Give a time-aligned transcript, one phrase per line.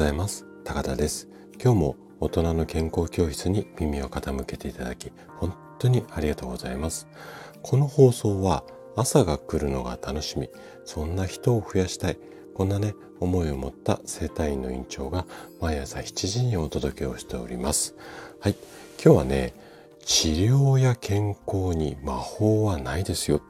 [0.00, 0.46] ございます。
[0.64, 1.28] 高田です。
[1.62, 7.06] 今日も大人の健康教室に耳を傾けていただき本当にありがとうございます。
[7.60, 8.64] この放送は
[8.96, 10.48] 朝が来るのが楽しみ。
[10.86, 12.18] そんな人を増やしたい。
[12.54, 15.26] こんなね思いを持った生体院の院長が
[15.60, 17.94] 毎朝7時にお届けをしております。
[18.40, 18.56] はい。
[19.04, 19.52] 今日はね
[20.06, 23.42] 治療や健康に魔法はないですよ。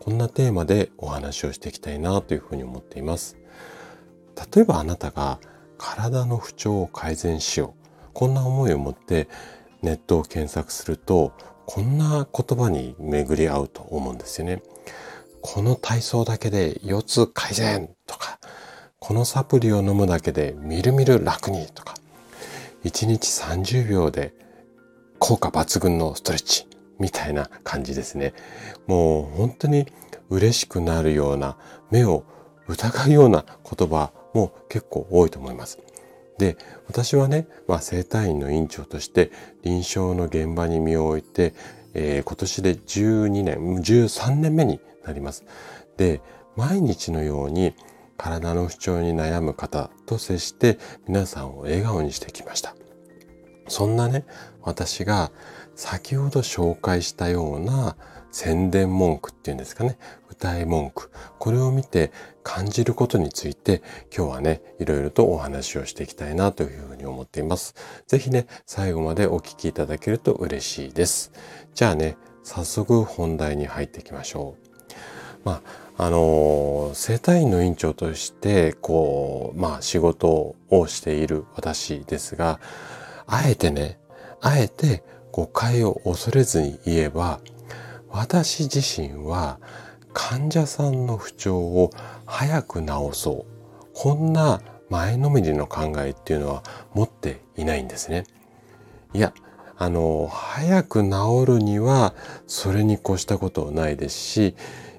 [0.00, 3.36] こんなテーマでお話をしていきたいなというふうに思っています。
[4.54, 5.38] 例えばあなたが
[5.82, 8.10] 体の不調を改善しよう。
[8.14, 9.28] こんな思いを持って
[9.82, 11.32] ネットを検索すると、
[11.66, 14.62] こんな言葉に巡り合うと思うんですよね。
[15.40, 18.38] この体操だけで腰痛改善とか、
[19.00, 21.94] このサプリを飲むだけでみるみる楽にとか、
[22.84, 24.34] 1日30秒で
[25.18, 26.68] 効果抜群のストレッチ
[27.00, 28.34] みたいな感じですね。
[28.86, 29.88] もう本当に
[30.30, 31.56] 嬉しくなるような
[31.90, 32.24] 目を
[32.68, 35.78] 疑うような言葉も結構多いと思います。
[36.38, 39.30] で、私はね、まあ、生体院の院長として
[39.62, 41.54] 臨床の現場に身を置いて、
[41.94, 45.44] えー、今年で12年、13年目になります。
[45.96, 46.20] で、
[46.56, 47.74] 毎日のように
[48.16, 52.74] 体の不調に悩む方と接して皆さんを笑顔にしてきました。
[53.72, 54.26] そんなね、
[54.60, 55.32] 私が
[55.76, 57.96] 先ほど紹介したような
[58.30, 59.96] 宣伝文句っていうんですかね、
[60.30, 61.10] 歌い文句。
[61.38, 62.12] これを見て
[62.42, 63.82] 感じることについて
[64.14, 67.74] 今日はね、いろいろとお話をしていきたいなというふうに思っています。
[68.06, 71.32] ぜひね、最後までお聞きいただけると嬉しいです。
[71.74, 74.68] じゃあね、早速本題に入っていきましょう。
[75.44, 75.62] ま
[75.96, 82.60] あ、あのー、生体院の院長として、こう、まあ仕事をしている私ですが、
[83.26, 83.98] あえてね、
[84.40, 87.40] あえて誤解を恐れずに言えば、
[88.10, 89.58] 私自身は
[90.12, 91.90] 患者さんの不調を
[92.26, 93.86] 早く治そう。
[93.94, 96.62] こんな前のめりの考えっていうのは
[96.92, 98.24] 持っていないんですね。
[99.14, 99.32] いや、
[99.78, 102.14] あの、早く治るには
[102.46, 104.54] それに越したことはないですし、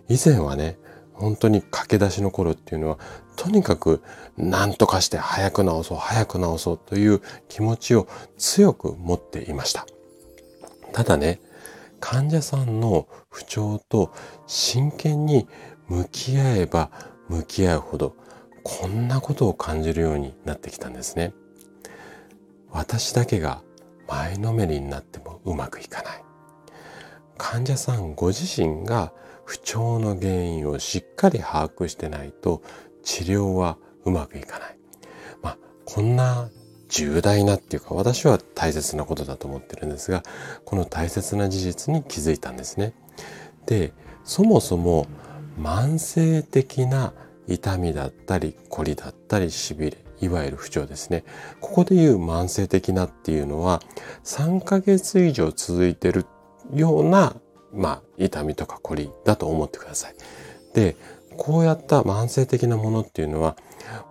[0.09, 0.77] 以前はね、
[1.13, 2.99] 本当に駆け出しの頃っていうのは、
[3.35, 4.01] とにかく
[4.37, 8.07] 何とかして早く治そう、早く治そうという気持ちを
[8.37, 9.85] 強く持っていました。
[10.91, 11.39] ただね、
[11.99, 14.13] 患者さんの不調と
[14.45, 15.47] 真剣に
[15.87, 16.91] 向き合えば
[17.29, 18.15] 向き合うほど
[18.63, 21.33] こんなことを感じるようになってきたんですね。
[22.71, 23.61] 私だけが
[24.07, 26.23] 前のめりになってもうまくいかない。
[27.37, 29.13] 患者さんご自身が
[29.45, 32.61] 不調の原因をしっかり把握してないと
[33.03, 34.77] 治療はうまくいかない。
[35.41, 36.49] まあ、こんな
[36.89, 40.21] 重大なっていうか私は大切なことだと思ってるんですが
[40.63, 42.93] この大切な事実に気づいたんですね。
[43.65, 43.93] で
[44.23, 45.07] そもそも
[45.59, 47.13] 慢性的な
[47.47, 51.23] 痛みだったり凝りだったりしびれいわゆる不調ですね
[51.59, 53.81] ここでいう慢性的なっていうのは
[54.23, 56.25] 3ヶ月以上続いてる
[56.73, 57.35] ような
[57.73, 60.15] まあ痛みとか凝りだと思ってください。
[60.73, 60.95] で
[61.35, 63.57] こうやった慢性的なものっていうのは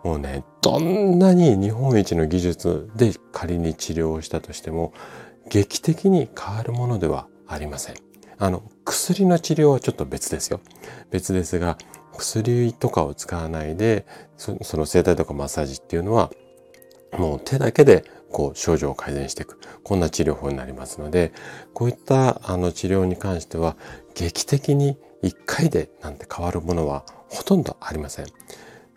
[0.05, 4.93] もうね、どんなに日本一の技術で仮に治療をしたとしても、
[5.49, 7.97] 劇的に変わるものではありません。
[8.39, 10.61] あの、薬の治療はちょっと別ですよ。
[11.11, 11.78] 別ですが、
[12.17, 14.06] 薬とかを使わないで、
[14.37, 16.31] その生体とかマッサージっていうのは、
[17.19, 19.60] もう手だけでこう症状を改善していく。
[19.84, 21.32] こんな治療法になりますので、
[21.75, 23.76] こういったあの治療に関しては、
[24.15, 28.26] 劇的に1回でなんて変わるものはほとんどありません。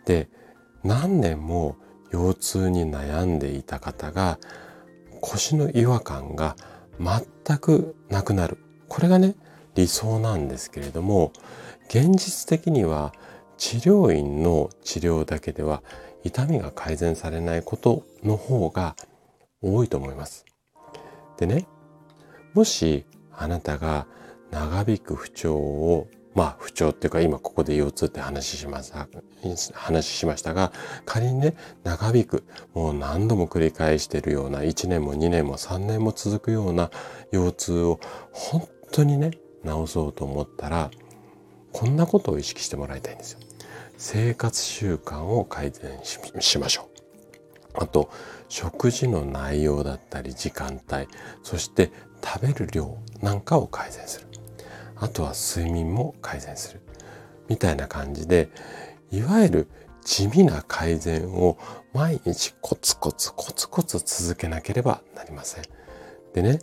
[0.06, 0.28] で、
[0.82, 1.76] 何年も
[2.10, 4.38] 腰痛に悩んでいた方が
[5.20, 6.56] 腰の違和感が
[6.98, 8.58] 全くなくなる。
[8.88, 9.34] これがね、
[9.74, 11.32] 理想なんですけれども、
[11.88, 13.12] 現実的には
[13.58, 15.82] 治療院の治療だけでは
[16.24, 18.96] 痛みが改善されないことの方が
[19.62, 20.44] 多いと思います。
[21.38, 21.66] でね、
[22.54, 24.06] もしあなたが
[24.50, 29.08] 長引く不調をまあ不調っていうか今ここで腰痛って話しました、
[29.72, 30.70] 話しましたが、
[31.06, 32.44] 仮にね、長引く、
[32.74, 36.90] もう何度も繰り返してるような1年も2年も3年も続くような
[37.32, 38.00] 腰痛を
[38.32, 39.30] 本当にね、
[39.64, 40.90] 治そうと思ったら、
[41.72, 43.40] こんなことを意識してもらいたいんですよ。
[43.96, 46.00] 生活習慣を改善
[46.40, 46.95] しましょう。
[47.78, 48.10] あと、
[48.48, 51.08] 食事の内容だったり時間帯、
[51.42, 51.90] そして
[52.24, 54.26] 食べる量なんかを改善する。
[54.96, 56.80] あとは睡眠も改善する。
[57.48, 58.50] みたいな感じで、
[59.10, 59.68] いわゆる
[60.04, 61.58] 地味な改善を
[61.92, 65.64] 毎日コツコツコツコツ続けなければなりません。
[66.32, 66.60] でね、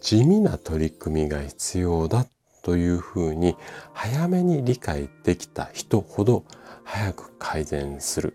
[0.00, 2.26] 地味な取り組みが必要だ
[2.62, 3.56] というふうに
[3.92, 6.44] 早めに理解できた人ほど
[6.84, 8.34] 早く改善する。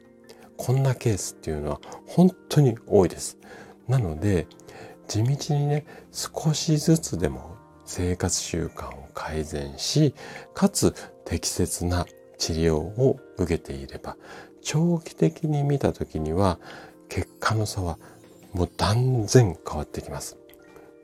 [0.64, 3.40] こんなケースっていうのは本当に多いです。
[3.88, 4.46] なので、
[5.08, 10.14] 地道にね、少しずつでも生活習慣を改善し、
[10.54, 10.94] かつ
[11.26, 12.06] 適切な
[12.38, 14.18] 治療を受けていれば、
[14.62, 16.60] 長期的に見た時には
[17.10, 17.98] 結果の差は
[18.54, 20.38] もう断然変わってきます。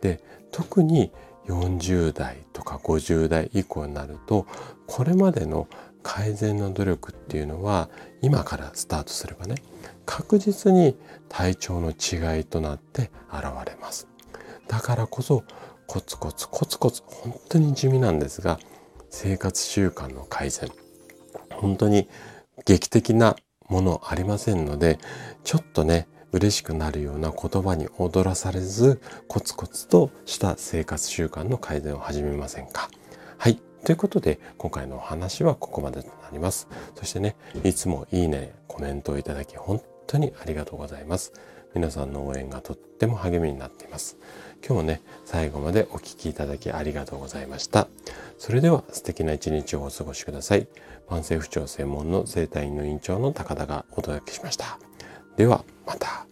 [0.01, 0.21] で、
[0.51, 1.12] 特に
[1.48, 4.45] 40代とか50代以降になると、
[4.86, 5.68] これまでの
[6.07, 7.89] 改善の努力っていうのは
[8.21, 9.56] 今からスタートすればね、
[10.06, 10.95] 確実に
[11.27, 14.07] 体調の違いとなって現れます。
[14.69, 15.44] だからこそ
[15.86, 18.57] コツコツコツコツ本当に地味なんですが
[19.09, 20.69] 生活習慣の改善
[21.51, 22.09] 本当に
[22.65, 23.36] 劇的な
[23.68, 25.00] ものありませんので
[25.44, 32.89] ちょっとね嬉しくなるような言葉に踊らされずコツコツとした生活習慣の改善を始めませんか
[33.88, 36.68] ということで、今回のお話はここまでとなります。
[36.95, 41.31] そしてね、いつもいいね、コメントをいただき、本当にありがとうございます。
[41.74, 44.18] 皆さんの応援がとっても励みになっています。
[44.60, 47.88] 今日もね、最後までお聴きいただきありがとうございました。
[48.38, 50.68] それでは素敵な一日をお過ごしください。
[51.07, 54.80] 慢性不調専門の生体院の院長の高田がお届けしました。
[55.38, 56.28] では、また。